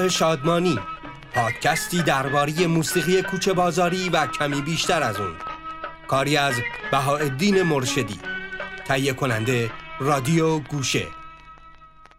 [0.00, 0.78] بنگاه شادمانی.
[1.34, 5.34] پادکستی درباره موسیقی کوچه بازاری و کمی بیشتر از اون.
[6.08, 6.54] کاری از
[6.90, 8.20] بهاءالدین مرشدی.
[8.86, 9.70] تهیه کننده
[10.00, 11.06] رادیو گوشه.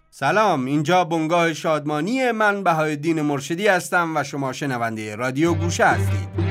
[0.09, 6.50] سلام اینجا بنگاه شادمانی من بهاءالدین مرشدی هستم و شما شنونده رادیو گوشه هستید.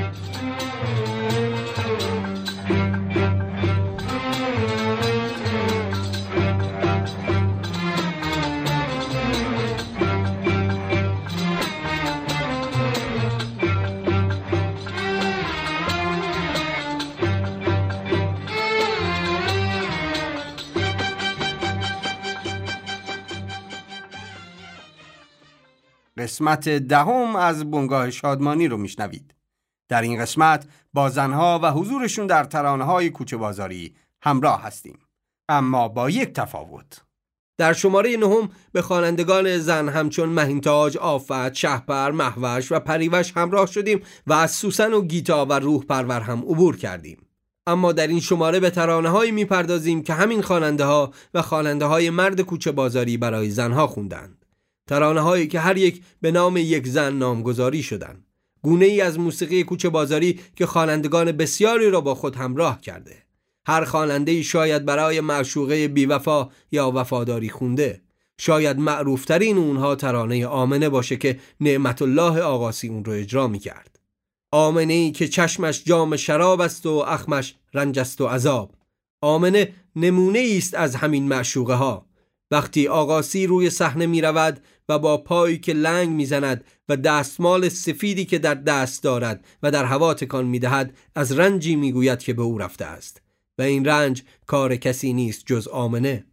[26.31, 29.35] قسمت دهم از بنگاه شادمانی رو میشنوید.
[29.89, 34.99] در این قسمت با زنها و حضورشون در ترانه های کوچه بازاری همراه هستیم.
[35.49, 37.03] اما با یک تفاوت.
[37.59, 44.03] در شماره نهم به خوانندگان زن همچون مهینتاج، آفت، شهپر، محوش و پریوش همراه شدیم
[44.27, 47.27] و از سوسن و گیتا و روح پرور هم عبور کردیم.
[47.67, 52.11] اما در این شماره به ترانه هایی می‌پردازیم که همین خواننده ها و خواننده های
[52.11, 54.40] مرد کوچه بازاری برای زنها خوندند.
[54.91, 58.27] ترانه هایی که هر یک به نام یک زن نامگذاری شدند.
[58.63, 63.23] گونه ای از موسیقی کوچه بازاری که خوانندگان بسیاری را با خود همراه کرده.
[63.67, 68.03] هر خواننده ای شاید برای معشوقه بیوفا یا وفاداری خونده.
[68.39, 74.01] شاید معروفترین اونها ترانه آمنه باشه که نعمت الله آقاسی اون رو اجرا می کرد.
[74.53, 78.75] آمنه ای که چشمش جام شراب است و اخمش رنج است و عذاب.
[79.21, 82.10] آمنه نمونه است از همین معشوقه ها.
[82.51, 88.25] وقتی آقاسی روی صحنه می رود و با پایی که لنگ می‌زند و دستمال سفیدی
[88.25, 92.59] که در دست دارد و در هوا تکان می‌دهد از رنجی می‌گوید که به او
[92.59, 93.23] رفته است.
[93.59, 96.25] و این رنج کار کسی نیست جز آمنه.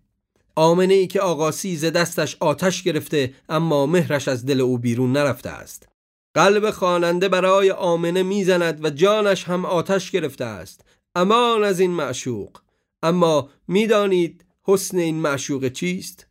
[0.55, 5.49] آمنه ای که آقاسی ز دستش آتش گرفته اما مهرش از دل او بیرون نرفته
[5.49, 5.87] است.
[6.33, 10.81] قلب خواننده برای آمنه می‌زند و جانش هم آتش گرفته است.
[11.15, 12.57] امان از این معشوق.
[13.03, 16.27] اما می‌دانید حسن این معشوق چیست؟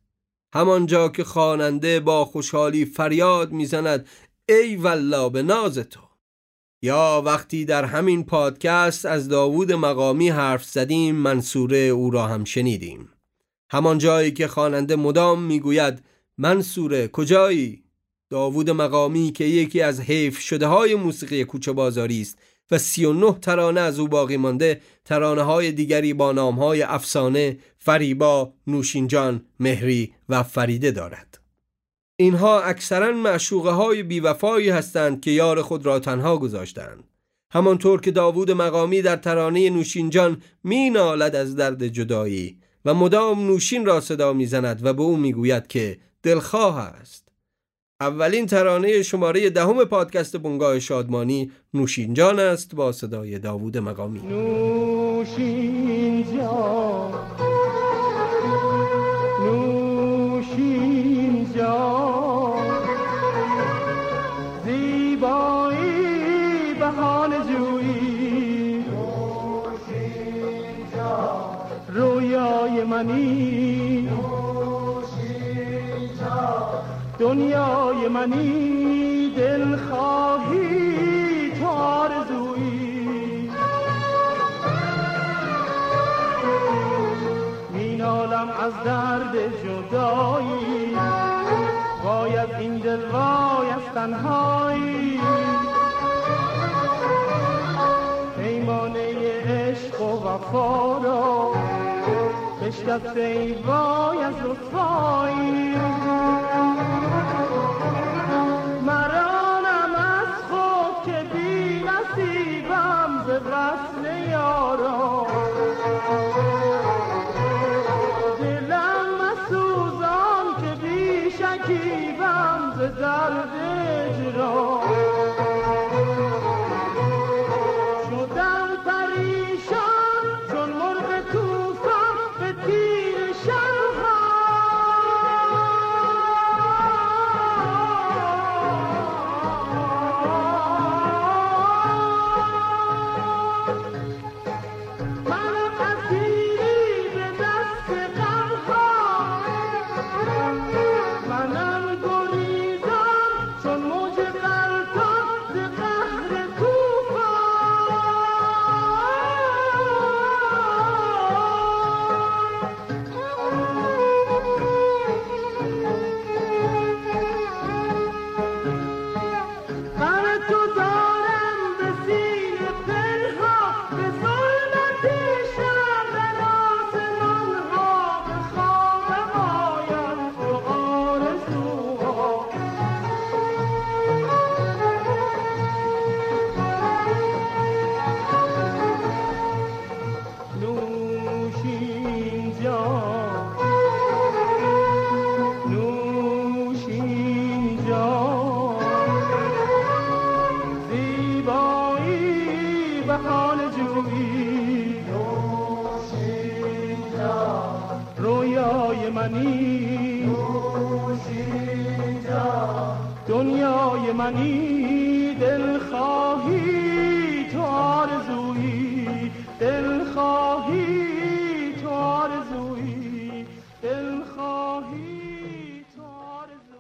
[0.54, 4.08] همانجا که خواننده با خوشحالی فریاد می‌زند
[4.48, 6.00] ای والله به ناز تو.
[6.82, 13.08] یا وقتی در همین پادکست از داوود مقامی حرف زدیم منصوره او را هم شنیدیم.
[13.70, 16.04] همان جایی که خواننده مدام می‌گوید
[16.38, 17.82] منصوره کجایی؟
[18.30, 22.38] داوود مقامی که یکی از حیف شده های موسیقی کوچه بازاری است
[22.70, 28.52] و 39 ترانه از او باقی مانده ترانه های دیگری با نام های افسانه، فریبا،
[28.66, 31.40] نوشینجان، مهری و فریده دارد.
[32.16, 37.04] اینها اکثرا معشوقه های بیوفایی هستند که یار خود را تنها گذاشتند.
[37.50, 43.86] همانطور که داوود مقامی در ترانه نوشینجان می نالد از درد جدایی و مدام نوشین
[43.86, 47.25] را صدا می‌زند و به او می‌گوید که دلخواه است.
[48.00, 54.20] اولین ترانه شماره دهم پادکست بنگاه شادمانی نوشین جان است با صدای داوود مقامی.
[54.20, 55.56] نوشین
[56.36, 57.12] جان
[59.40, 60.74] نوشین
[61.56, 62.66] جان
[64.64, 65.86] زیبایی
[67.48, 68.78] جویی.
[68.78, 70.06] نوشین
[70.96, 71.56] جان
[71.88, 74.08] رویای منی.
[77.18, 83.50] دنیای منی دل خواهی تو آرزویی.
[87.70, 89.32] مینالم از درد
[89.64, 90.96] جدایی.
[92.04, 95.20] باید این دل وای از تنهایی.
[98.42, 99.14] پیمانه
[99.46, 101.52] عشق و وفا را
[102.62, 105.76] بشکست ای وای از رسوایی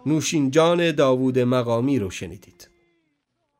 [0.06, 2.70] نوشین جان داوود مقامی رو شنیدید.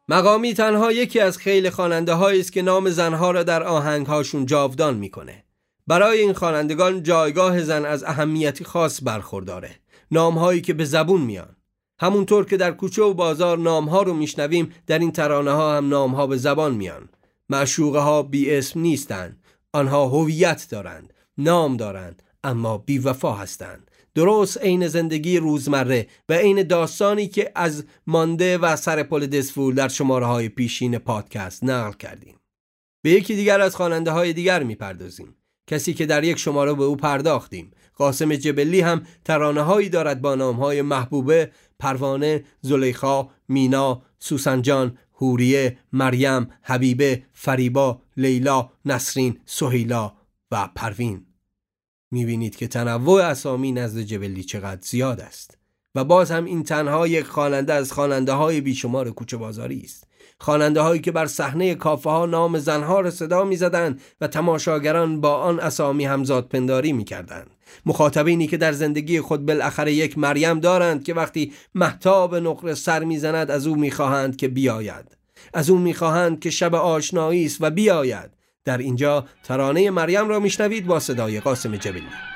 [0.09, 4.95] مقامی تنها یکی از خیلی خواننده است که نام زنها را در آهنگ هاشون جاودان
[4.95, 5.45] می‌کنه.
[5.87, 9.71] برای این خوانندگان جایگاه زن از اهمیتی خاص برخورداره.
[10.11, 11.57] نامهایی که به زبون میان.
[12.01, 16.27] همونطور که در کوچه و بازار نامها رو میشنویم در این ترانه ها هم نامها
[16.27, 17.09] به زبان میان.
[17.49, 19.43] معشوقه ها بی اسم نیستند.
[19.73, 23.91] آنها هویت دارند نام دارند اما بی وفا هستند.
[24.17, 29.89] درست عین زندگی روزمره و عین داستانی که از مانده و سر پل دسفول در
[29.89, 32.35] شماره های پیشین پادکست نقل کردیم.
[33.05, 35.37] به یکی دیگر از خواننده های دیگر می‌پردازیم.
[35.67, 37.71] کسی که در یک شماره به او پرداختیم.
[37.95, 45.79] قاسم جبلی هم ترانه هایی دارد با نام های محبوبه پروانه زلیخا مینا سوسنجان هوریه
[45.93, 50.13] مریم حبیبه فریبا لیلا نسرین سهیلا
[50.51, 51.27] و پروین.
[52.17, 55.59] می‌بینید که تنوع اسامی نزد جبلی چقدر زیاد است.
[55.95, 60.07] و باز هم این تنها یک خواننده از خواننده های بیشمار کوچه بازاری است.
[60.41, 65.35] خواننده هایی که بر صحنه کافه ها نام زنها را صدا می‌زدند و تماشاگران با
[65.35, 67.51] آن اسامی همزاد پنداری می‌کردند.
[67.87, 73.51] مخاطبینی که در زندگی خود بالاخره یک مریم دارند که وقتی محتاب نقره سر می‌زند
[73.51, 75.17] از او می‌خواهند که بیاید.
[75.55, 78.36] از او می‌خواهند که شب آشنایی است و بیاید.
[78.67, 82.36] در اینجا ترانه مریم را میشنوید با صدای قاسم جبلی.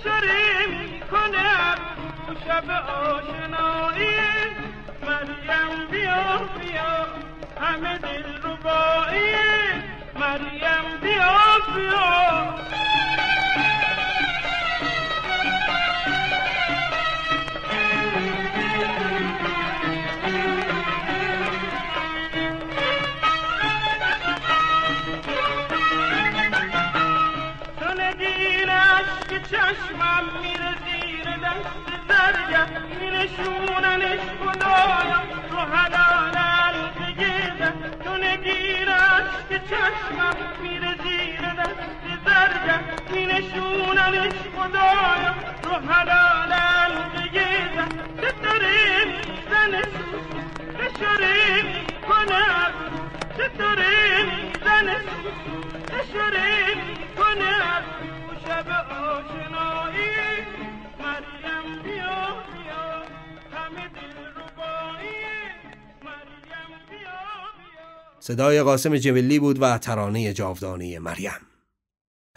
[0.00, 1.74] اشاره می‌کنه
[2.46, 4.20] شب آشنایی
[5.02, 7.06] مریم بیا بیا
[7.60, 9.34] همه دل ربایی
[10.14, 11.38] مریم بیا
[11.74, 12.54] بیا
[59.10, 60.10] آشنایی
[60.98, 62.18] مریم بیا
[62.52, 62.84] بیا
[63.54, 64.29] همه دل
[68.30, 71.40] صدای قاسم جبلی بود و ترانه جاودانه مریم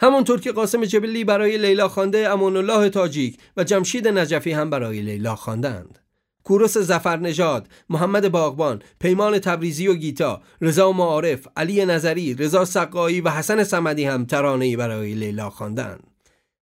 [0.00, 5.00] همونطور که قاسم جبلی برای لیلا خوانده امان الله تاجیک و جمشید نجفی هم برای
[5.00, 5.98] لیلا خواندند
[6.44, 13.20] کوروس زفر نژاد، محمد باغبان، پیمان تبریزی و گیتا، رضا معارف، علی نظری، رضا سقایی
[13.20, 16.06] و حسن صمدی هم ترانه‌ای برای لیلا خواندند.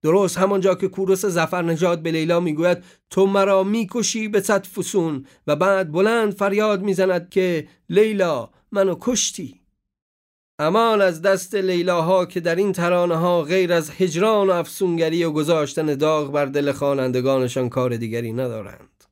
[0.04, 5.26] درست همانجا که کوروس زفر نژاد به لیلا می‌گوید تو مرا می‌کشی به صد فسون
[5.48, 9.62] و بعد بلند فریاد می‌زند که لیلا منو کشتی.
[10.60, 15.32] امان از دست لیلاها که در این ترانه ها غیر از هجران و افسونگری و
[15.32, 19.04] گذاشتن داغ بر دل خوانندگانشان کار دیگری ندارند.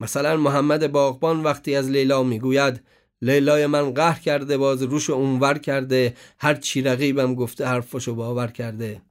[0.00, 2.82] مثلا محمد باغبان وقتی از لیلا می‌گوید
[3.22, 9.02] لیلای من قهر کرده باز روش اونور کرده هر چی رقیبم گفته حرفشو باور کرده.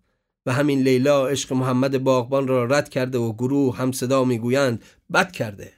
[0.45, 5.31] و همین لیلا عشق محمد باغبان را رد کرده و گروه هم صدا می‌گویند بد
[5.31, 5.73] کرده.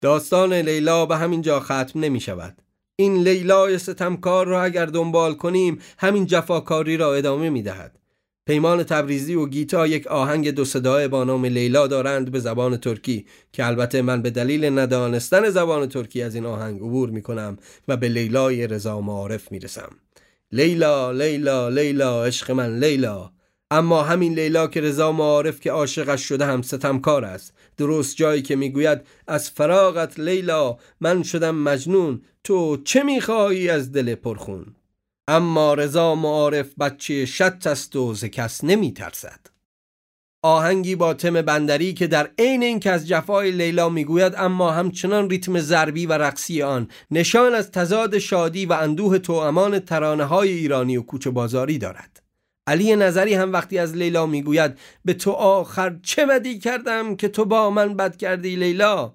[0.00, 2.62] داستان لیلا به همین جا ختم نمی شود
[3.00, 7.98] این لیلای ستمکار را اگر دنبال کنیم همین جفاکاری را ادامه می دهد
[8.46, 13.26] پیمان تبریزی و گیتا یک آهنگ دو صدای با نام لیلا دارند به زبان ترکی
[13.52, 17.56] که البته من به دلیل ندانستن زبان ترکی از این آهنگ عبور می کنم
[17.88, 19.90] و به لیلای رضا معارف می رسم
[20.52, 23.30] لیلا لیلا لیلا عشق من لیلا.
[23.70, 27.54] اما همین لیلا که رضا معارف که عاشقش شده هم ستمکار است.
[27.76, 32.22] درست جایی که می‌گوید از فراغت لیلا من شدم مجنون.
[32.44, 34.66] تو چه می‌خواهی از دل پرخون؟
[35.28, 39.40] اما رضا معارف بچه شت است و ز کس نمیترسد.
[40.42, 45.60] آهنگی با تم بندری که در عین اینکه از جفای لیلا می‌گوید اما همچنان ریتم
[45.60, 46.88] ضربی و رقصی آن.
[47.10, 52.22] نشان از تضاد شادی و اندوه توامان ترانه های ایرانی و کوچه بازاری دارد.
[52.66, 57.44] علی نظری هم وقتی از لیلا می‌گوید به تو آخر چه بدی کردم که تو
[57.44, 59.14] با من بد کردی لیلا؟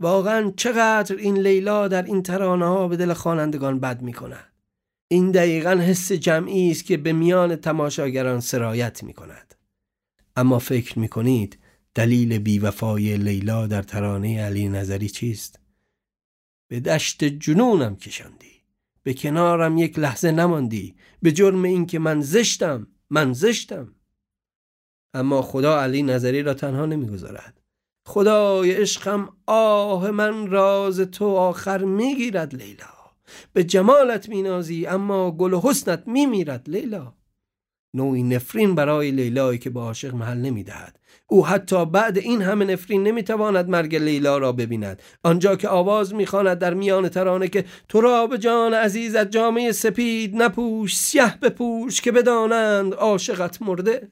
[0.00, 4.52] واقعا چقدر این لیلا در این ترانه ها به دل خوانندگان بد می کند
[5.08, 9.54] این دقیقا حس جمعی است که به میان تماشاگران سرایت می کند
[10.36, 11.58] اما فکر می کنید
[11.94, 15.60] دلیل بیوفای لیلا در ترانه علی نظری چیست؟
[16.68, 18.55] به دشت جنونم کشاندی
[19.06, 20.96] به کنارم یک لحظه نماندی.
[21.22, 23.94] به جرم اینکه من زشتم من زشتم.
[25.14, 27.60] اما خدا علی نظری را تنها نمی‌گذارد.
[28.06, 32.86] خدای عشقم آه من راز تو آخر می‌گیرد لیلا.
[33.52, 37.12] به جمالت مینازی اما گل و حسنت میمیرد لیلا.
[37.96, 40.98] نوعی نفرین برای لیلایی که با عاشق محل نمی‌دهد.
[41.28, 45.02] او حتی بعد این همه نفرین نمی‌تواند مرگ لیلا را ببیند.
[45.22, 50.36] آنجا که آواز می‌خواند در میان ترانه که تو را به جان عزیزت جامعه سپید
[50.36, 54.08] نپوش سیه بپوش که بدانند عاشقت مرده.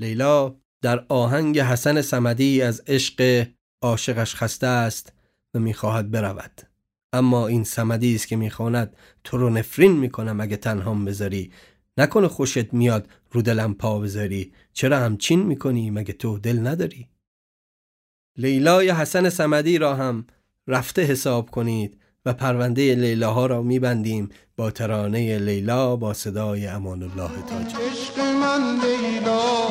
[0.00, 3.46] لیلا در آهنگ حسن سمدی از عشق
[3.82, 5.12] عاشقش خسته است
[5.54, 6.60] و می‌خواهد برود.
[7.12, 11.52] اما این سمدی است که می‌خواند تو رو نفرین می‌کنم اگه تنهام بذاری.
[11.98, 14.52] نکنه خوشت میاد رو دلم پا بذاری.
[14.72, 17.08] چرا همچین می‌کنی؟ مگه تو دل نداری؟
[18.36, 20.26] لیلای حسن سمدی را هم
[20.66, 27.30] رفته حساب کنید و پرونده لیلاها را میبندیم با ترانه لیلا با صدای امان الله
[27.48, 27.74] تاج.
[27.74, 29.67] عشق من لیلا.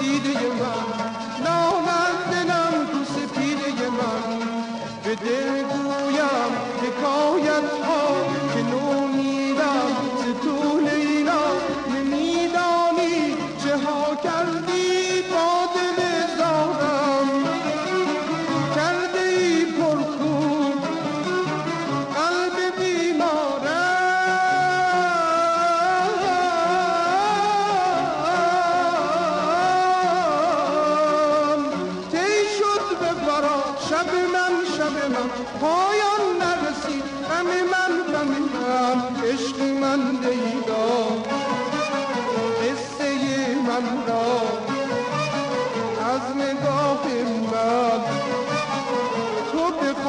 [0.00, 1.17] 你的远方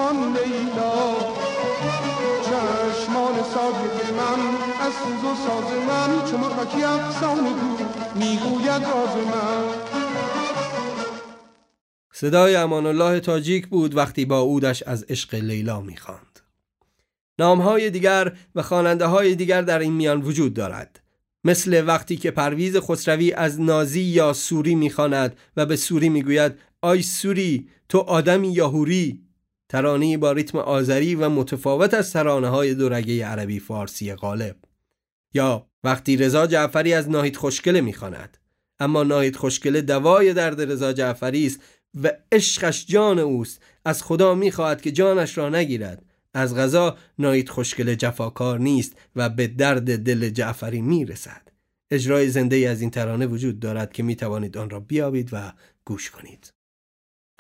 [0.10, 1.16] بخوان لیلا
[2.42, 4.40] چشمان ساکت من
[4.82, 9.64] از سوز و ساز من چون مرغکی افسانه بود می‌گوید راز من
[12.14, 16.40] صدای امان الله تاجیک بود وقتی با اودش از عشق لیلا می‌خواند.
[17.40, 21.00] نامهای دیگر و خواننده های دیگر در این میان وجود دارد.
[21.44, 26.52] مثل وقتی که پرویز خسروی از نازی یا سوری می‌خواند و به سوری می‌گوید
[26.82, 29.29] آی سوری تو آدمی یا هوری
[29.70, 34.56] ترانه با ریتم آذری و متفاوت از ترانه های دورگه عربی فارسی غالب.
[35.34, 38.38] یا وقتی رضا جعفری از ناهید خوشگله می‌خواند.
[38.80, 41.60] اما ناهید خوشگله دوای درد رضا جعفری است
[42.04, 43.62] و عشقش جان اوست.
[43.86, 46.06] از خدا می‌خواهد که جانش را نگیرد.
[46.34, 51.42] از غذا ناید خوشگل جفاکار نیست و به درد دل جعفری می‌رسد.
[51.92, 55.54] اجرای زنده از این ترانه وجود دارد که می‌توانید آن را بیابید و
[55.86, 56.54] گوش کنید.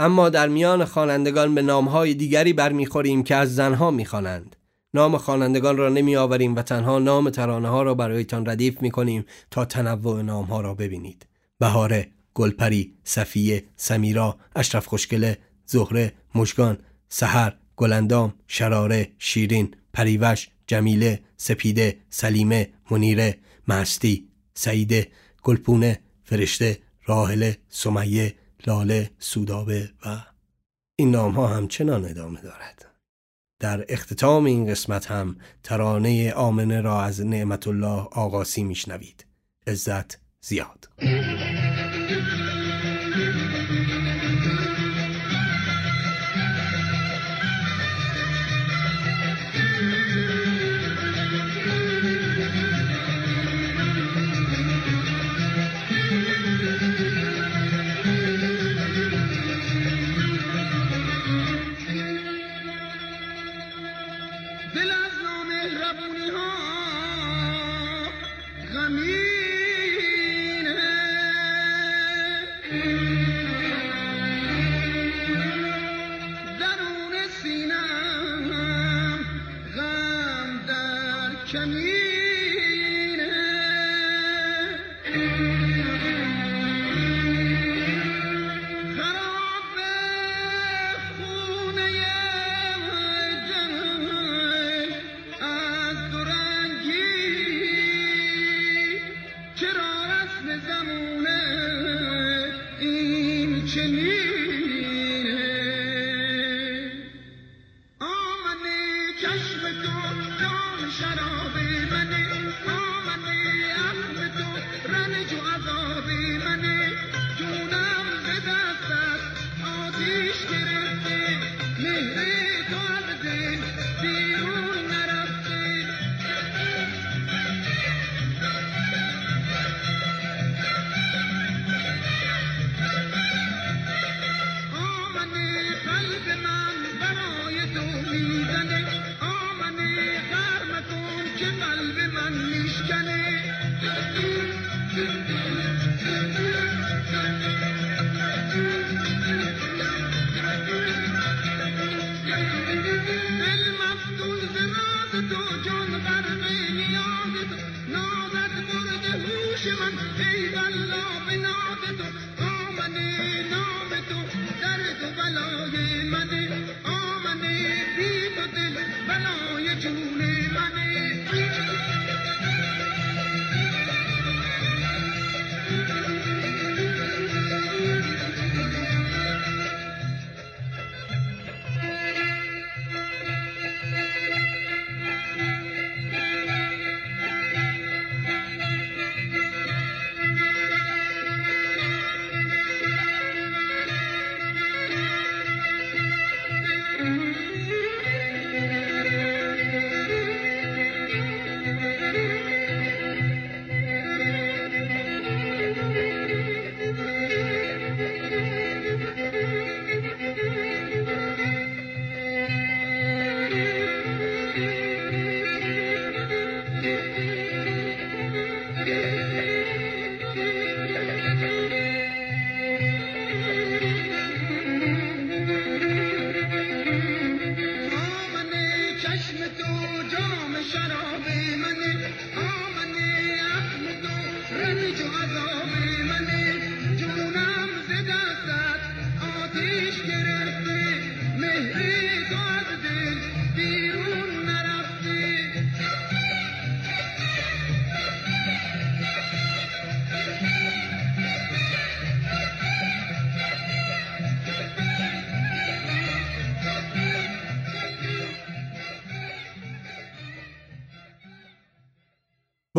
[0.01, 4.55] اما در میان خوانندگان به نامهای دیگری برمیخوریم که از زنها می‌خوانند.
[4.93, 9.25] نام خوانندگان را نمی آوریم و تنها نام ترانه ها را برایتان ردیف می کنیم
[9.51, 11.25] تا تنوع نام ها را ببینید.
[11.59, 16.77] بهاره گلپری، صفیه، سمیرا، اشرف خوشگله، زهره، مشگان،
[17.09, 23.37] سحر، گلندام، شراره، شیرین، پریوش، جمیله، سپیده، سلیمه، منیره،
[23.67, 25.07] مستی، سعیده،
[25.43, 28.35] گلپونه، فرشته، راهله، سمیه،
[28.67, 30.21] لاله، سودابه و
[30.95, 32.85] این نام ها همچنان ادامه دارد.
[33.59, 39.25] در اختتام این قسمت هم ترانه آمنه را از نعمت الله آقاسی میشنوید
[39.67, 40.89] عزت زیاد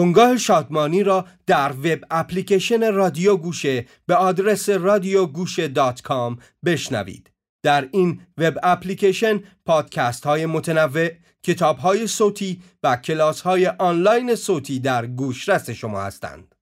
[0.00, 7.30] بنگاه شادمانی را در web application رادیو گوشه به آدرس رادیوگوشه dot com بشنوید.
[7.62, 11.08] در این web application پادکست های متنوع،
[11.42, 16.54] کتاب های صوتی و کلاس های آنلاین صوتی در گوشرس شما هستند.